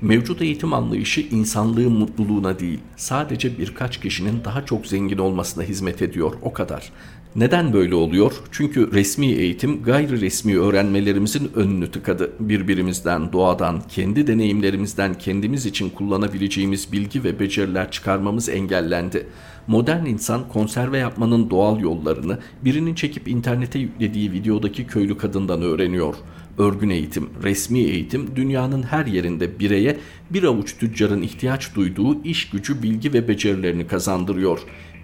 Mevcut 0.00 0.42
eğitim 0.42 0.72
anlayışı 0.72 1.20
insanlığın 1.20 1.92
mutluluğuna 1.92 2.58
değil, 2.58 2.80
sadece 2.96 3.58
birkaç 3.58 4.00
kişinin 4.00 4.44
daha 4.44 4.64
çok 4.64 4.86
zengin 4.86 5.18
olmasına 5.18 5.64
hizmet 5.64 6.02
ediyor 6.02 6.32
o 6.42 6.52
kadar. 6.52 6.92
Neden 7.36 7.72
böyle 7.72 7.94
oluyor? 7.94 8.32
Çünkü 8.50 8.92
resmi 8.92 9.26
eğitim 9.26 9.82
gayri 9.82 10.20
resmi 10.20 10.58
öğrenmelerimizin 10.58 11.50
önünü 11.54 11.90
tıkadı. 11.90 12.32
Birbirimizden, 12.40 13.32
doğadan, 13.32 13.82
kendi 13.88 14.26
deneyimlerimizden 14.26 15.14
kendimiz 15.14 15.66
için 15.66 15.90
kullanabileceğimiz 15.90 16.92
bilgi 16.92 17.24
ve 17.24 17.40
beceriler 17.40 17.90
çıkarmamız 17.90 18.48
engellendi. 18.48 19.26
Modern 19.66 20.06
insan 20.06 20.48
konserve 20.48 20.98
yapmanın 20.98 21.50
doğal 21.50 21.80
yollarını 21.80 22.38
birinin 22.64 22.94
çekip 22.94 23.28
internete 23.28 23.78
yüklediği 23.78 24.32
videodaki 24.32 24.86
köylü 24.86 25.18
kadından 25.18 25.62
öğreniyor. 25.62 26.14
Örgün 26.58 26.90
eğitim, 26.90 27.28
resmi 27.42 27.78
eğitim 27.78 28.36
dünyanın 28.36 28.82
her 28.82 29.06
yerinde 29.06 29.58
bireye 29.58 29.98
bir 30.30 30.42
avuç 30.42 30.76
tüccarın 30.78 31.22
ihtiyaç 31.22 31.74
duyduğu 31.74 32.24
iş 32.24 32.50
gücü, 32.50 32.82
bilgi 32.82 33.12
ve 33.12 33.28
becerilerini 33.28 33.86
kazandırıyor. 33.86 34.60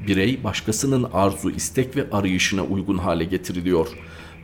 Birey 0.07 0.45
başkasının 0.45 1.07
arzu, 1.12 1.50
istek 1.50 1.97
ve 1.97 2.07
arayışına 2.12 2.64
uygun 2.64 2.99
hale 2.99 3.25
getiriliyor. 3.25 3.88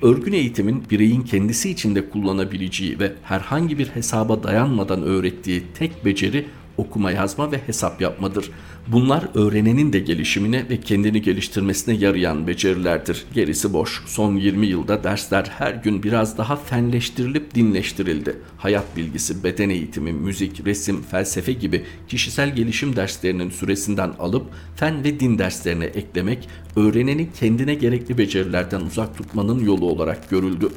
Örgün 0.02 0.32
eğitimin 0.32 0.84
bireyin 0.90 1.22
kendisi 1.22 1.70
içinde 1.70 2.10
kullanabileceği 2.10 3.00
ve 3.00 3.12
herhangi 3.22 3.78
bir 3.78 3.86
hesaba 3.86 4.42
dayanmadan 4.42 5.02
öğrettiği 5.02 5.62
tek 5.78 6.04
beceri 6.04 6.46
okuma 6.76 7.10
yazma 7.10 7.52
ve 7.52 7.60
hesap 7.66 8.00
yapmadır. 8.00 8.50
Bunlar 8.86 9.28
öğrenenin 9.34 9.92
de 9.92 9.98
gelişimine 9.98 10.68
ve 10.70 10.80
kendini 10.80 11.22
geliştirmesine 11.22 11.94
yarayan 11.94 12.46
becerilerdir. 12.46 13.24
Gerisi 13.34 13.72
boş. 13.72 14.02
Son 14.06 14.36
20 14.36 14.66
yılda 14.66 15.04
dersler 15.04 15.44
her 15.58 15.72
gün 15.72 16.02
biraz 16.02 16.38
daha 16.38 16.56
fenleştirilip 16.56 17.54
dinleştirildi. 17.54 18.36
Hayat 18.58 18.96
bilgisi, 18.96 19.44
beden 19.44 19.70
eğitimi, 19.70 20.12
müzik, 20.12 20.66
resim, 20.66 21.02
felsefe 21.02 21.52
gibi 21.52 21.84
kişisel 22.08 22.56
gelişim 22.56 22.96
derslerinin 22.96 23.50
süresinden 23.50 24.12
alıp 24.18 24.46
fen 24.76 25.04
ve 25.04 25.20
din 25.20 25.38
derslerine 25.38 25.84
eklemek, 25.84 26.48
öğreneni 26.76 27.28
kendine 27.40 27.74
gerekli 27.74 28.18
becerilerden 28.18 28.80
uzak 28.80 29.18
tutmanın 29.18 29.64
yolu 29.64 29.86
olarak 29.86 30.30
görüldü. 30.30 30.68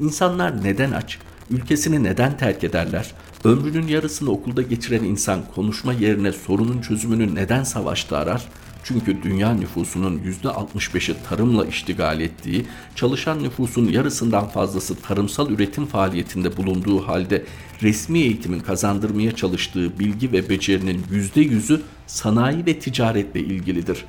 İnsanlar 0.00 0.64
neden 0.64 0.92
aç? 0.92 1.18
Ülkesini 1.50 2.04
neden 2.04 2.36
terk 2.36 2.64
ederler? 2.64 3.14
Ömrünün 3.44 3.86
yarısını 3.86 4.30
okulda 4.30 4.62
geçiren 4.62 5.04
insan 5.04 5.40
konuşma 5.54 5.92
yerine 5.92 6.32
sorunun 6.32 6.80
çözümünü 6.80 7.34
neden 7.34 7.64
savaşta 7.64 8.18
arar? 8.18 8.48
Çünkü 8.84 9.22
dünya 9.22 9.54
nüfusunun 9.54 10.20
%65'i 10.42 11.16
tarımla 11.28 11.66
iştigal 11.66 12.20
ettiği, 12.20 12.66
çalışan 12.94 13.42
nüfusun 13.42 13.88
yarısından 13.88 14.48
fazlası 14.48 15.02
tarımsal 15.02 15.50
üretim 15.50 15.86
faaliyetinde 15.86 16.56
bulunduğu 16.56 17.06
halde 17.06 17.44
resmi 17.82 18.18
eğitimin 18.18 18.60
kazandırmaya 18.60 19.32
çalıştığı 19.36 19.98
bilgi 19.98 20.32
ve 20.32 20.48
becerinin 20.48 21.02
%100'ü 21.12 21.80
sanayi 22.06 22.66
ve 22.66 22.78
ticaretle 22.78 23.40
ilgilidir. 23.40 24.04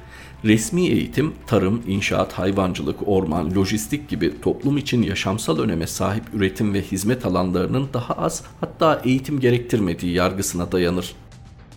Resmi 0.45 0.87
eğitim, 0.87 1.33
tarım, 1.47 1.81
inşaat, 1.87 2.33
hayvancılık, 2.33 3.07
orman, 3.07 3.55
lojistik 3.55 4.09
gibi 4.09 4.41
toplum 4.41 4.77
için 4.77 5.01
yaşamsal 5.01 5.59
öneme 5.59 5.87
sahip 5.87 6.23
üretim 6.33 6.73
ve 6.73 6.81
hizmet 6.81 7.25
alanlarının 7.25 7.89
daha 7.93 8.13
az 8.13 8.43
hatta 8.59 9.01
eğitim 9.05 9.39
gerektirmediği 9.39 10.13
yargısına 10.13 10.71
dayanır. 10.71 11.15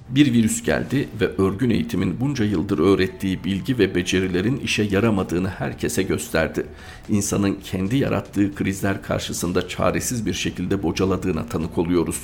Bir 0.08 0.32
virüs 0.32 0.62
geldi 0.62 1.08
ve 1.20 1.28
örgün 1.38 1.70
eğitimin 1.70 2.20
bunca 2.20 2.44
yıldır 2.44 2.78
öğrettiği 2.78 3.44
bilgi 3.44 3.78
ve 3.78 3.94
becerilerin 3.94 4.56
işe 4.56 4.82
yaramadığını 4.82 5.48
herkese 5.48 6.02
gösterdi. 6.02 6.66
İnsanın 7.08 7.58
kendi 7.64 7.96
yarattığı 7.96 8.54
krizler 8.54 9.02
karşısında 9.02 9.68
çaresiz 9.68 10.26
bir 10.26 10.32
şekilde 10.32 10.82
bocaladığına 10.82 11.46
tanık 11.46 11.78
oluyoruz. 11.78 12.20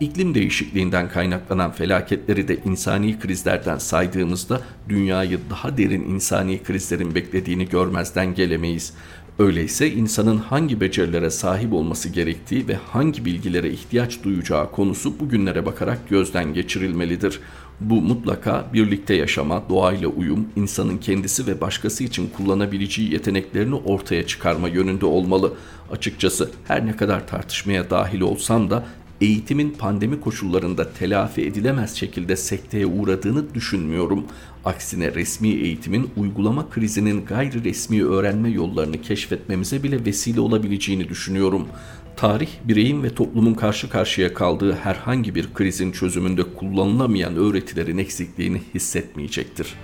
İklim 0.00 0.34
değişikliğinden 0.34 1.08
kaynaklanan 1.08 1.72
felaketleri 1.72 2.48
de 2.48 2.56
insani 2.64 3.18
krizlerden 3.18 3.78
saydığımızda 3.78 4.60
dünyayı 4.88 5.38
daha 5.50 5.76
derin 5.76 6.02
insani 6.02 6.62
krizlerin 6.62 7.14
beklediğini 7.14 7.68
görmezden 7.68 8.34
gelemeyiz. 8.34 8.92
Öyleyse 9.38 9.90
insanın 9.90 10.36
hangi 10.36 10.80
becerilere 10.80 11.30
sahip 11.30 11.72
olması 11.72 12.08
gerektiği 12.08 12.68
ve 12.68 12.74
hangi 12.74 13.24
bilgilere 13.24 13.70
ihtiyaç 13.70 14.22
duyacağı 14.22 14.72
konusu 14.72 15.20
bugünlere 15.20 15.66
bakarak 15.66 16.08
gözden 16.08 16.54
geçirilmelidir. 16.54 17.40
Bu 17.80 18.02
mutlaka 18.02 18.66
birlikte 18.72 19.14
yaşama, 19.14 19.68
doğayla 19.68 20.08
uyum, 20.08 20.48
insanın 20.56 20.98
kendisi 20.98 21.46
ve 21.46 21.60
başkası 21.60 22.04
için 22.04 22.30
kullanabileceği 22.36 23.12
yeteneklerini 23.12 23.74
ortaya 23.74 24.26
çıkarma 24.26 24.68
yönünde 24.68 25.06
olmalı. 25.06 25.52
Açıkçası 25.90 26.50
her 26.68 26.86
ne 26.86 26.96
kadar 26.96 27.28
tartışmaya 27.28 27.90
dahil 27.90 28.20
olsam 28.20 28.70
da 28.70 28.86
eğitimin 29.20 29.70
pandemi 29.70 30.20
koşullarında 30.20 30.92
telafi 30.92 31.42
edilemez 31.42 31.96
şekilde 31.96 32.36
sekteye 32.36 32.86
uğradığını 32.86 33.54
düşünmüyorum. 33.54 34.24
Aksine 34.68 35.14
resmi 35.14 35.48
eğitimin 35.48 36.10
uygulama 36.16 36.70
krizinin 36.70 37.24
gayri 37.24 37.64
resmi 37.64 38.04
öğrenme 38.04 38.50
yollarını 38.50 39.02
keşfetmemize 39.02 39.82
bile 39.82 40.04
vesile 40.04 40.40
olabileceğini 40.40 41.08
düşünüyorum. 41.08 41.68
Tarih, 42.16 42.48
bireyin 42.64 43.02
ve 43.02 43.14
toplumun 43.14 43.54
karşı 43.54 43.90
karşıya 43.90 44.34
kaldığı 44.34 44.74
herhangi 44.74 45.34
bir 45.34 45.54
krizin 45.54 45.92
çözümünde 45.92 46.42
kullanılamayan 46.42 47.36
öğretilerin 47.36 47.98
eksikliğini 47.98 48.62
hissetmeyecektir. 48.74 49.74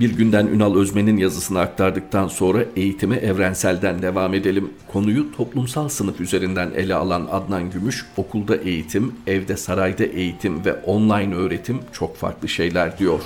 Bir 0.00 0.16
günden 0.16 0.46
Ünal 0.46 0.76
Özmen'in 0.76 1.16
yazısını 1.16 1.60
aktardıktan 1.60 2.28
sonra 2.28 2.64
eğitime 2.76 3.16
evrenselden 3.16 4.02
devam 4.02 4.34
edelim. 4.34 4.70
Konuyu 4.92 5.36
toplumsal 5.36 5.88
sınıf 5.88 6.20
üzerinden 6.20 6.70
ele 6.76 6.94
alan 6.94 7.28
Adnan 7.30 7.70
Gümüş, 7.70 8.06
okulda 8.16 8.56
eğitim, 8.56 9.14
evde 9.26 9.56
sarayda 9.56 10.04
eğitim 10.04 10.64
ve 10.64 10.72
online 10.72 11.34
öğretim 11.34 11.80
çok 11.92 12.16
farklı 12.16 12.48
şeyler 12.48 12.98
diyor. 12.98 13.20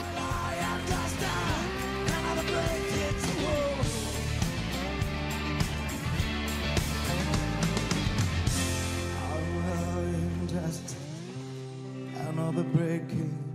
breaking 12.75 13.47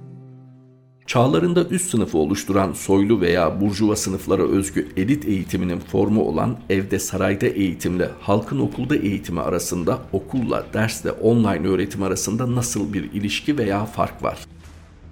Çağlarında 1.14 1.64
üst 1.64 1.92
sınıfı 1.92 2.18
oluşturan 2.18 2.74
soylu 2.74 3.22
veya 3.22 3.62
burjuva 3.62 3.96
sınıflara 3.96 4.44
özgü 4.44 4.88
elit 4.98 5.26
eğitiminin 5.26 5.80
formu 5.80 6.24
olan 6.24 6.58
evde 6.70 7.00
sarayda 7.00 7.46
eğitimle 7.46 8.10
halkın 8.22 8.60
okulda 8.60 8.96
eğitimi 8.96 9.42
arasında 9.42 10.00
okulla, 10.14 10.66
dersle 10.74 11.12
online 11.12 11.68
öğretim 11.68 12.04
arasında 12.04 12.56
nasıl 12.56 12.94
bir 12.94 13.04
ilişki 13.12 13.58
veya 13.58 13.86
fark 13.86 14.24
var? 14.24 14.38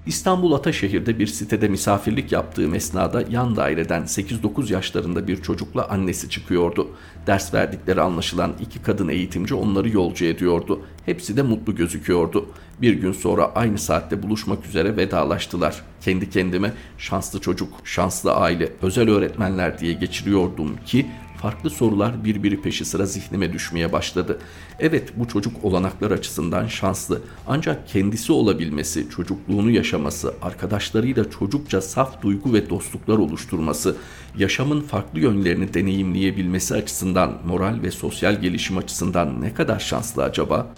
İstanbul 0.05 0.51
Ataşehir'de 0.51 1.19
bir 1.19 1.27
sitede 1.27 1.67
misafirlik 1.67 2.31
yaptığı 2.31 2.75
esnada 2.75 3.23
yan 3.29 3.55
daireden 3.55 4.01
8-9 4.01 4.73
yaşlarında 4.73 5.27
bir 5.27 5.41
çocukla 5.41 5.87
annesi 5.87 6.29
çıkıyordu. 6.29 6.87
Ders 7.27 7.53
verdikleri 7.53 8.01
anlaşılan 8.01 8.53
iki 8.61 8.81
kadın 8.81 9.07
eğitimci 9.07 9.55
onları 9.55 9.89
yolcu 9.89 10.25
ediyordu. 10.25 10.81
Hepsi 11.05 11.37
de 11.37 11.41
mutlu 11.41 11.75
gözüküyordu. 11.75 12.45
Bir 12.81 12.93
gün 12.93 13.11
sonra 13.11 13.51
aynı 13.55 13.77
saatte 13.77 14.23
buluşmak 14.23 14.65
üzere 14.65 14.97
vedalaştılar. 14.97 15.81
Kendi 16.01 16.29
kendime 16.29 16.73
şanslı 16.97 17.41
çocuk, 17.41 17.73
şanslı 17.83 18.33
aile, 18.33 18.69
özel 18.81 19.09
öğretmenler 19.09 19.79
diye 19.79 19.93
geçiriyordum 19.93 20.77
ki 20.85 21.05
farklı 21.41 21.69
sorular 21.69 22.23
birbiri 22.23 22.61
peşi 22.61 22.85
sıra 22.85 23.05
zihnime 23.05 23.53
düşmeye 23.53 23.91
başladı. 23.91 24.39
Evet 24.79 25.13
bu 25.15 25.27
çocuk 25.27 25.65
olanaklar 25.65 26.11
açısından 26.11 26.67
şanslı 26.67 27.21
ancak 27.47 27.87
kendisi 27.87 28.31
olabilmesi, 28.31 29.09
çocukluğunu 29.09 29.71
yaşaması, 29.71 30.33
arkadaşlarıyla 30.41 31.29
çocukça 31.29 31.81
saf 31.81 32.21
duygu 32.21 32.53
ve 32.53 32.69
dostluklar 32.69 33.17
oluşturması, 33.17 33.95
yaşamın 34.37 34.81
farklı 34.81 35.19
yönlerini 35.19 35.73
deneyimleyebilmesi 35.73 36.75
açısından 36.75 37.37
moral 37.45 37.81
ve 37.81 37.91
sosyal 37.91 38.41
gelişim 38.41 38.77
açısından 38.77 39.41
ne 39.41 39.53
kadar 39.53 39.79
şanslı 39.79 40.23
acaba? 40.23 40.73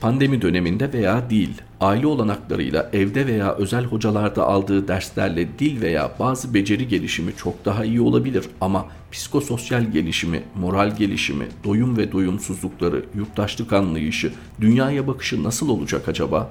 Pandemi 0.00 0.42
döneminde 0.42 0.92
veya 0.92 1.30
değil, 1.30 1.62
aile 1.80 2.06
olanaklarıyla 2.06 2.90
evde 2.92 3.26
veya 3.26 3.54
özel 3.54 3.84
hocalarda 3.84 4.44
aldığı 4.46 4.88
derslerle 4.88 5.58
dil 5.58 5.80
veya 5.80 6.12
bazı 6.18 6.54
beceri 6.54 6.88
gelişimi 6.88 7.36
çok 7.36 7.64
daha 7.64 7.84
iyi 7.84 8.00
olabilir 8.00 8.44
ama 8.60 8.86
psikososyal 9.12 9.84
gelişimi, 9.84 10.42
moral 10.54 10.96
gelişimi, 10.96 11.46
doyum 11.64 11.96
ve 11.96 12.12
doyumsuzlukları, 12.12 13.04
yurttaşlık 13.14 13.72
anlayışı, 13.72 14.32
dünyaya 14.60 15.06
bakışı 15.06 15.44
nasıl 15.44 15.68
olacak 15.68 16.08
acaba? 16.08 16.50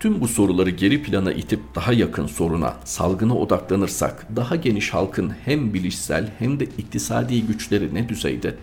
Tüm 0.00 0.20
bu 0.20 0.28
soruları 0.28 0.70
geri 0.70 1.02
plana 1.02 1.32
itip 1.32 1.60
daha 1.74 1.92
yakın 1.92 2.26
soruna, 2.26 2.74
salgına 2.84 3.36
odaklanırsak 3.36 4.26
daha 4.36 4.56
geniş 4.56 4.94
halkın 4.94 5.32
hem 5.44 5.74
bilişsel 5.74 6.30
hem 6.38 6.60
de 6.60 6.64
iktisadi 6.64 7.46
güçleri 7.46 7.94
ne 7.94 8.08
düzeyde? 8.08 8.54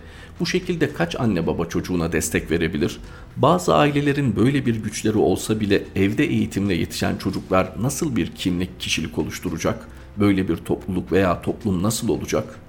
Bu 0.42 0.46
şekilde 0.46 0.92
kaç 0.92 1.20
anne 1.20 1.46
baba 1.46 1.66
çocuğuna 1.66 2.12
destek 2.12 2.50
verebilir? 2.50 3.00
Bazı 3.36 3.74
ailelerin 3.74 4.36
böyle 4.36 4.66
bir 4.66 4.74
güçleri 4.74 5.18
olsa 5.18 5.60
bile 5.60 5.82
evde 5.96 6.24
eğitimle 6.24 6.74
yetişen 6.74 7.16
çocuklar 7.16 7.72
nasıl 7.80 8.16
bir 8.16 8.26
kimlik, 8.26 8.80
kişilik 8.80 9.18
oluşturacak? 9.18 9.88
Böyle 10.16 10.48
bir 10.48 10.56
topluluk 10.56 11.12
veya 11.12 11.42
toplum 11.42 11.82
nasıl 11.82 12.08
olacak? 12.08 12.60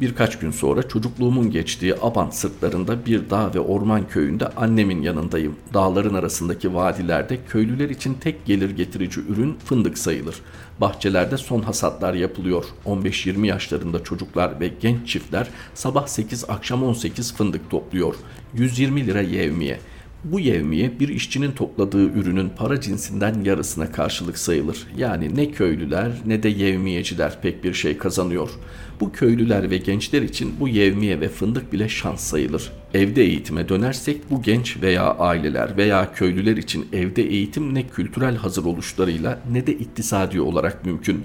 Birkaç 0.00 0.38
gün 0.38 0.50
sonra 0.50 0.88
çocukluğumun 0.88 1.50
geçtiği 1.50 1.94
Abant 2.02 2.34
sırtlarında 2.34 3.06
bir 3.06 3.30
dağ 3.30 3.54
ve 3.54 3.60
orman 3.60 4.08
köyünde 4.08 4.48
annemin 4.48 5.02
yanındayım. 5.02 5.56
Dağların 5.74 6.14
arasındaki 6.14 6.74
vadilerde 6.74 7.38
köylüler 7.48 7.90
için 7.90 8.14
tek 8.14 8.46
gelir 8.46 8.70
getirici 8.70 9.20
ürün 9.20 9.56
fındık 9.64 9.98
sayılır. 9.98 10.36
Bahçelerde 10.80 11.36
son 11.36 11.62
hasatlar 11.62 12.14
yapılıyor. 12.14 12.64
15-20 12.86 13.46
yaşlarında 13.46 14.04
çocuklar 14.04 14.60
ve 14.60 14.70
genç 14.80 15.08
çiftler 15.08 15.48
sabah 15.74 16.06
8 16.06 16.50
akşam 16.50 16.82
18 16.82 17.34
fındık 17.34 17.70
topluyor. 17.70 18.14
120 18.54 19.06
lira 19.06 19.20
yevmiye. 19.20 19.80
Bu 20.24 20.40
yevmiye 20.40 21.00
bir 21.00 21.08
işçinin 21.08 21.52
topladığı 21.52 22.10
ürünün 22.10 22.48
para 22.56 22.80
cinsinden 22.80 23.44
yarısına 23.44 23.92
karşılık 23.92 24.38
sayılır. 24.38 24.86
Yani 24.96 25.36
ne 25.36 25.50
köylüler 25.50 26.12
ne 26.26 26.42
de 26.42 26.48
yevmiyeciler 26.48 27.40
pek 27.42 27.64
bir 27.64 27.74
şey 27.74 27.98
kazanıyor. 27.98 28.50
Bu 29.00 29.12
köylüler 29.12 29.70
ve 29.70 29.76
gençler 29.76 30.22
için 30.22 30.54
bu 30.60 30.68
yevmiye 30.68 31.20
ve 31.20 31.28
fındık 31.28 31.72
bile 31.72 31.88
şans 31.88 32.20
sayılır. 32.20 32.72
Evde 32.94 33.22
eğitime 33.22 33.68
dönersek 33.68 34.30
bu 34.30 34.42
genç 34.42 34.82
veya 34.82 35.14
aileler 35.14 35.76
veya 35.76 36.12
köylüler 36.12 36.56
için 36.56 36.86
evde 36.92 37.22
eğitim 37.22 37.74
ne 37.74 37.86
kültürel 37.86 38.36
hazır 38.36 38.64
oluşlarıyla 38.64 39.40
ne 39.52 39.66
de 39.66 39.72
iktisadi 39.72 40.40
olarak 40.40 40.86
mümkün. 40.86 41.24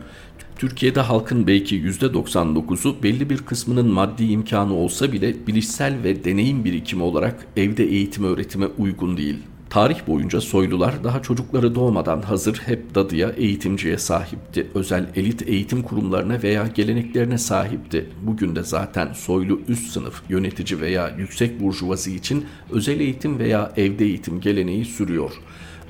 Türkiye'de 0.61 1.01
halkın 1.01 1.47
belki 1.47 1.81
%99'u 1.81 3.03
belli 3.03 3.29
bir 3.29 3.37
kısmının 3.37 3.87
maddi 3.87 4.23
imkanı 4.23 4.73
olsa 4.73 5.11
bile 5.11 5.47
bilişsel 5.47 6.03
ve 6.03 6.23
deneyim 6.23 6.65
birikimi 6.65 7.03
olarak 7.03 7.47
evde 7.57 7.83
eğitim 7.83 8.23
öğretime 8.23 8.65
uygun 8.77 9.17
değil. 9.17 9.37
Tarih 9.69 10.07
boyunca 10.07 10.41
soylular 10.41 11.03
daha 11.03 11.21
çocukları 11.21 11.75
doğmadan 11.75 12.21
hazır 12.21 12.55
hep 12.65 12.95
dadıya, 12.95 13.29
eğitimciye 13.29 13.97
sahipti. 13.97 14.67
Özel 14.75 15.09
elit 15.15 15.49
eğitim 15.49 15.83
kurumlarına 15.83 16.43
veya 16.43 16.67
geleneklerine 16.67 17.37
sahipti. 17.37 18.09
Bugün 18.21 18.55
de 18.55 18.63
zaten 18.63 19.13
soylu 19.13 19.61
üst 19.67 19.91
sınıf, 19.91 20.21
yönetici 20.29 20.81
veya 20.81 21.15
yüksek 21.17 21.61
burjuvazi 21.61 22.15
için 22.15 22.45
özel 22.71 23.00
eğitim 23.00 23.39
veya 23.39 23.74
evde 23.77 24.05
eğitim 24.05 24.41
geleneği 24.41 24.85
sürüyor 24.85 25.31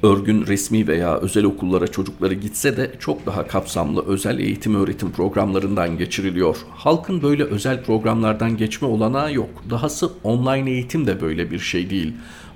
örgün 0.04 0.48
resmi 0.48 0.88
veya 0.88 1.18
özel 1.18 1.44
okullara 1.44 1.88
çocukları 1.88 2.34
gitse 2.34 2.78
de 2.78 2.92
çok 3.00 3.26
daha 3.26 3.48
kapsamlı 3.48 4.06
özel 4.08 4.40
eğitim 4.40 4.76
öğretim 4.76 5.12
programlarından 5.12 5.98
geçiriliyor. 5.98 6.58
Halkın 6.70 7.22
böyle 7.22 7.44
özel 7.44 7.84
programlardan 7.84 8.58
geçme 8.58 8.88
olanağı 8.88 9.34
yok. 9.34 9.50
Dahası 9.70 10.12
online 10.24 10.72
eğitim 10.72 11.08
de 11.08 11.22
böyle 11.22 11.52
bir 11.52 11.60
şey 11.60 11.90
değil. 11.90 12.14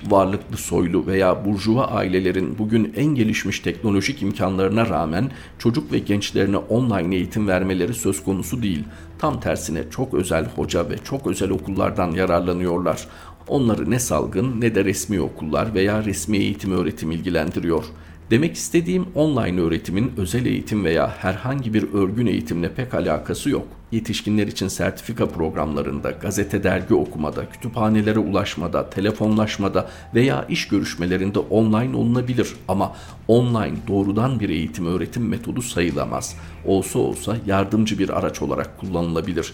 Varlıklı 0.10 0.58
soylu 0.58 1.08
veya 1.08 1.46
burjuva 1.46 1.86
ailelerin 1.86 2.58
bugün 2.58 2.94
en 2.96 3.06
gelişmiş 3.06 3.60
teknolojik 3.60 4.22
imkanlarına 4.22 4.90
rağmen 4.90 5.32
çocuk 5.60 5.92
ve 5.92 6.00
gençlerine 6.00 6.58
online 6.58 7.16
eğitim 7.16 7.48
vermeleri 7.48 7.94
söz 7.94 8.24
konusu 8.24 8.64
değil. 8.64 8.84
Tam 9.20 9.40
tersine 9.40 9.84
çok 9.92 10.14
özel 10.14 10.46
hoca 10.56 10.90
ve 10.90 10.96
çok 11.04 11.28
özel 11.28 11.50
okullardan 11.50 12.12
yararlanıyorlar. 12.12 13.08
Onları 13.48 13.92
ne 13.92 14.00
salgın 14.00 14.62
ne 14.62 14.76
de 14.76 14.86
resmi 14.86 15.22
okullar 15.22 15.74
veya 15.74 16.06
resmi 16.06 16.38
eğitim 16.38 16.72
öğretim 16.72 17.12
ilgilendiriyor. 17.12 17.84
Demek 18.32 18.56
istediğim 18.56 19.06
online 19.16 19.62
öğretimin 19.62 20.14
özel 20.18 20.46
eğitim 20.46 20.86
veya 20.86 21.08
herhangi 21.18 21.74
bir 21.74 21.94
örgün 21.94 22.26
eğitimle 22.26 22.74
pek 22.74 22.94
alakası 22.94 23.50
yok. 23.50 23.68
Yetişkinler 23.92 24.48
için 24.48 24.68
sertifika 24.68 25.30
programlarında, 25.30 26.12
gazete 26.12 26.64
dergi 26.64 26.94
okumada, 26.94 27.50
kütüphanelere 27.50 28.20
ulaşmada, 28.20 28.90
telefonlaşmada 28.90 29.90
veya 30.16 30.46
iş 30.50 30.68
görüşmelerinde 30.68 31.40
online 31.40 31.98
olunabilir 31.98 32.56
ama 32.68 32.96
online 33.28 33.76
doğrudan 33.88 34.40
bir 34.40 34.50
eğitim 34.50 34.86
öğretim 34.86 35.28
metodu 35.28 35.62
sayılamaz. 35.62 36.36
Olsa 36.66 37.00
olsa 37.00 37.38
yardımcı 37.46 38.00
bir 38.00 38.10
araç 38.10 38.42
olarak 38.42 38.80
kullanılabilir. 38.80 39.54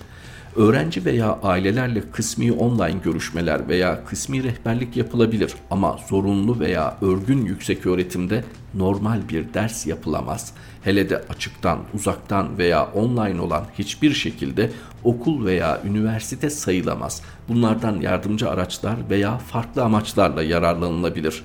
Öğrenci 0.55 1.05
veya 1.05 1.39
ailelerle 1.43 2.01
kısmi 2.11 2.51
online 2.51 2.99
görüşmeler 3.03 3.67
veya 3.67 4.05
kısmi 4.05 4.43
rehberlik 4.43 4.97
yapılabilir 4.97 5.53
ama 5.69 5.99
zorunlu 6.09 6.59
veya 6.59 6.97
örgün 7.01 7.45
yüksek 7.45 7.85
öğretimde 7.85 8.43
normal 8.73 9.29
bir 9.29 9.53
ders 9.53 9.87
yapılamaz. 9.87 10.53
Hele 10.81 11.09
de 11.09 11.17
açıktan, 11.29 11.79
uzaktan 11.93 12.57
veya 12.57 12.85
online 12.85 13.41
olan 13.41 13.65
hiçbir 13.79 14.13
şekilde 14.13 14.71
okul 15.03 15.45
veya 15.45 15.81
üniversite 15.85 16.49
sayılamaz. 16.49 17.21
Bunlardan 17.49 18.01
yardımcı 18.01 18.49
araçlar 18.49 18.95
veya 19.09 19.37
farklı 19.37 19.83
amaçlarla 19.83 20.43
yararlanılabilir. 20.43 21.43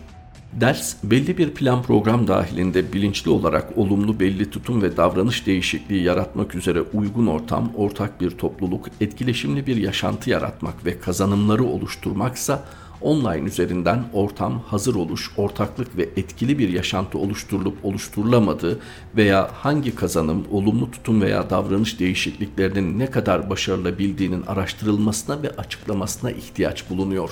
Ders 0.53 0.97
belli 1.05 1.39
bir 1.39 1.51
plan 1.51 1.83
program 1.83 2.29
dahilinde 2.29 2.93
bilinçli 2.93 3.31
olarak 3.31 3.79
olumlu 3.79 4.21
belli 4.21 4.51
tutum 4.51 4.83
ve 4.83 4.97
davranış 4.97 5.47
değişikliği 5.47 6.03
yaratmak 6.03 6.55
üzere 6.55 6.83
uygun 6.83 7.27
ortam, 7.27 7.73
ortak 7.77 8.21
bir 8.21 8.31
topluluk, 8.31 8.87
etkileşimli 9.01 9.67
bir 9.67 9.77
yaşantı 9.77 10.31
yaratmak 10.31 10.85
ve 10.85 10.99
kazanımları 11.01 11.65
oluşturmaksa 11.65 12.65
online 13.01 13.47
üzerinden 13.47 14.05
ortam, 14.13 14.63
hazır 14.67 14.95
oluş, 14.95 15.31
ortaklık 15.37 15.97
ve 15.97 16.03
etkili 16.17 16.59
bir 16.59 16.69
yaşantı 16.69 17.19
oluşturulup 17.19 17.85
oluşturulamadığı 17.85 18.79
veya 19.17 19.51
hangi 19.53 19.95
kazanım, 19.95 20.45
olumlu 20.51 20.91
tutum 20.91 21.23
veya 21.23 21.51
davranış 21.51 22.01
değişikliklerinin 22.01 22.99
ne 22.99 23.11
kadar 23.11 23.51
başarılı 23.51 23.99
bildiğinin 23.99 24.43
araştırılmasına 24.47 25.43
ve 25.43 25.51
açıklamasına 25.51 26.31
ihtiyaç 26.31 26.91
bulunuyor. 26.91 27.31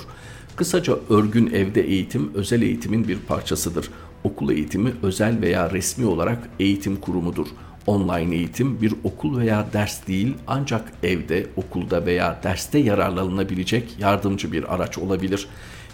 Kısaca 0.55 0.97
örgün 1.09 1.47
evde 1.53 1.81
eğitim 1.81 2.31
özel 2.33 2.61
eğitimin 2.61 3.07
bir 3.07 3.17
parçasıdır. 3.17 3.89
Okul 4.23 4.49
eğitimi 4.49 4.93
özel 5.03 5.41
veya 5.41 5.71
resmi 5.71 6.05
olarak 6.05 6.49
eğitim 6.59 6.95
kurumudur. 6.95 7.47
Online 7.87 8.35
eğitim 8.35 8.81
bir 8.81 8.93
okul 9.03 9.37
veya 9.37 9.67
ders 9.73 10.07
değil 10.07 10.33
ancak 10.47 10.91
evde, 11.03 11.47
okulda 11.55 12.05
veya 12.05 12.39
derste 12.43 12.79
yararlanılabilecek 12.79 13.95
yardımcı 13.99 14.51
bir 14.51 14.75
araç 14.75 14.97
olabilir. 14.97 15.47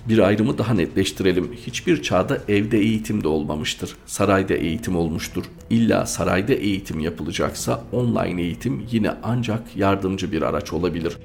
Bir 0.10 0.20
ayrımı 0.20 0.58
daha 0.58 0.74
netleştirelim. 0.74 1.54
Hiçbir 1.54 2.02
çağda 2.02 2.38
evde 2.48 2.80
eğitim 2.80 3.24
de 3.24 3.28
olmamıştır. 3.28 3.96
Sarayda 4.06 4.54
eğitim 4.54 4.96
olmuştur. 4.96 5.44
İlla 5.70 6.06
sarayda 6.06 6.54
eğitim 6.54 7.00
yapılacaksa 7.00 7.84
online 7.92 8.42
eğitim 8.42 8.86
yine 8.92 9.12
ancak 9.24 9.78
yardımcı 9.78 10.32
bir 10.32 10.42
araç 10.42 10.74
olabilir. 10.74 11.18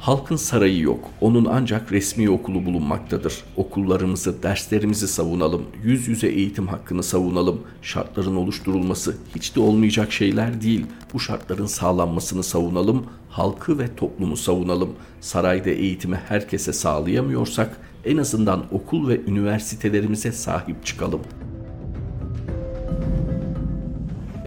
Halkın 0.00 0.36
sarayı 0.36 0.80
yok. 0.80 1.10
Onun 1.20 1.44
ancak 1.44 1.92
resmi 1.92 2.30
okulu 2.30 2.66
bulunmaktadır. 2.66 3.44
Okullarımızı, 3.56 4.42
derslerimizi 4.42 5.08
savunalım. 5.08 5.62
Yüz 5.84 6.08
yüze 6.08 6.28
eğitim 6.28 6.66
hakkını 6.66 7.02
savunalım. 7.02 7.60
Şartların 7.82 8.36
oluşturulması 8.36 9.16
hiç 9.34 9.56
de 9.56 9.60
olmayacak 9.60 10.12
şeyler 10.12 10.62
değil. 10.62 10.86
Bu 11.14 11.20
şartların 11.20 11.66
sağlanmasını 11.66 12.42
savunalım. 12.42 13.06
Halkı 13.30 13.78
ve 13.78 13.96
toplumu 13.96 14.36
savunalım. 14.36 14.90
Sarayda 15.20 15.70
eğitimi 15.70 16.16
herkese 16.28 16.72
sağlayamıyorsak 16.72 17.80
en 18.04 18.16
azından 18.16 18.64
okul 18.72 19.08
ve 19.08 19.20
üniversitelerimize 19.20 20.32
sahip 20.32 20.86
çıkalım.'' 20.86 21.37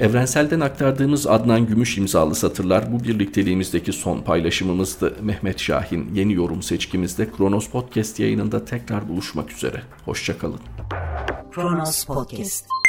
Evrensel'den 0.02 0.60
aktardığımız 0.60 1.28
Adnan 1.28 1.66
Gümüş 1.66 1.98
imzalı 1.98 2.36
satırlar 2.36 2.92
bu 2.94 3.04
birlikteliğimizdeki 3.04 3.94
son 3.94 4.22
paylaşımımızdı. 4.22 5.16
Mehmet 5.22 5.60
Şahin 5.60 6.14
yeni 6.14 6.34
yorum 6.34 6.62
seçkimizde 6.62 7.32
Kronos 7.32 7.70
Podcast 7.70 8.20
yayınında 8.20 8.66
tekrar 8.66 9.10
buluşmak 9.10 9.52
üzere. 9.52 9.82
Hoşçakalın. 10.06 10.60
Kronos 11.52 12.06
Podcast 12.06 12.81